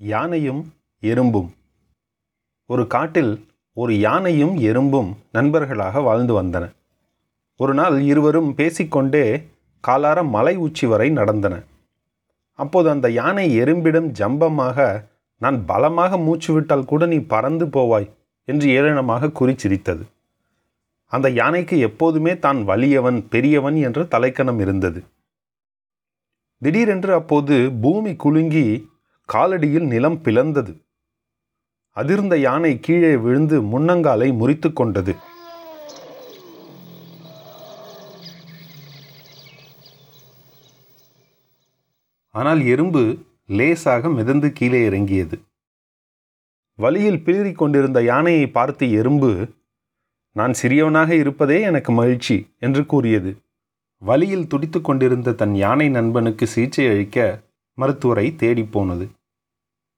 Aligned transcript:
யானையும் 0.00 0.60
எறும்பும். 1.02 1.48
ஒரு 2.66 2.86
காட்டில் 2.86 3.32
ஒரு 3.76 3.98
யானையும் 3.98 4.54
எறும்பும் 4.60 5.10
நண்பர்களாக 5.32 6.00
வாழ்ந்து 6.00 6.42
வந்தன. 6.42 6.64
ஒரு 7.56 7.74
நாள் 7.74 7.96
இருவரும் 8.00 8.50
பேசிக்கொண்டே 8.54 9.24
காலார 9.84 10.18
மலை 10.28 10.56
உச்சி 10.56 10.86
வரை 10.86 11.10
நடந்தன. 11.10 11.54
அப்போது 12.54 12.88
அந்த 12.90 13.10
யானை 13.10 13.46
எறும்பிடம் 13.62 14.08
ஜம்பமாக 14.20 15.06
நான் 15.36 15.58
பலமாக 15.64 16.16
மூச்சு 16.18 16.52
விட்டால் 16.52 16.84
கூட 16.84 17.06
நீ 17.06 17.18
பறந்து 17.24 17.66
போவாய் 17.66 18.08
என்று 18.44 18.66
ஏளனமாக 18.68 19.32
குறிச்சிரித்தது 19.38 20.04
அந்த 21.12 21.30
யானைக்கு 21.30 21.78
எப்போதுமே 21.78 22.38
தான் 22.38 22.58
வலியவன் 22.66 23.18
பெரியவன் 23.28 23.76
என்ற 23.76 24.00
தலைக்கணம் 24.04 24.60
இருந்தது. 24.60 25.00
திடீரென்று 26.62 27.12
அப்போது 27.14 27.56
பூமி 27.82 28.16
குலுங்கி 28.16 28.66
காலடியில் 29.34 29.86
நிலம் 29.86 30.22
பிளந்தது. 30.22 30.72
அதிர்ந்த 31.96 32.34
யானை 32.38 32.80
கீழே 32.80 33.16
விழுந்து 33.16 33.56
முன்னங்காலை 33.62 34.28
முறித்து 34.32 34.72
கொண்டது. 34.72 35.14
ஆனால் 42.34 42.60
எறும்பு 42.64 43.02
லேசாக 43.46 44.08
மிதந்து 44.08 44.52
கீழே 44.52 44.80
இறங்கியது. 44.84 45.36
வழியில் 46.78 47.22
பிளிறிக் 47.24 47.60
கொண்டிருந்த 47.62 48.02
யானையை 48.02 48.48
பார்த்து 48.48 48.84
எறும்பு 48.90 49.30
நான் 50.36 50.52
சிறியவனாக 50.62 51.10
இருப்பதே 51.10 51.60
எனக்கு 51.60 51.92
மகிழ்ச்சி 51.92 52.36
என்று 52.58 52.86
கூறியது. 52.86 53.30
வழியில் 54.02 54.46
துடித்து 54.46 54.80
கொண்டிருந்த 54.80 55.32
தன் 55.32 55.54
யானை 55.54 55.88
நண்பனுக்கு 55.88 56.46
சிகிச்சை 56.46 56.86
அளிக்க 56.88 57.42
மருத்துவரை 57.78 58.26
தேடிப்போனது 58.36 59.06